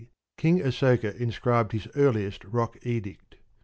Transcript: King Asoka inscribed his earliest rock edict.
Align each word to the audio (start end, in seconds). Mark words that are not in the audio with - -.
King 0.35 0.57
Asoka 0.61 1.15
inscribed 1.15 1.73
his 1.73 1.87
earliest 1.95 2.43
rock 2.45 2.75
edict. 2.81 3.35